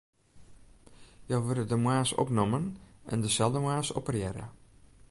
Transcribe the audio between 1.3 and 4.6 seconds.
Jo wurde de moarns opnommen en deselde moarns operearre.